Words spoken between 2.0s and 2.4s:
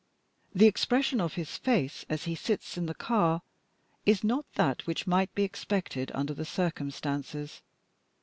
as he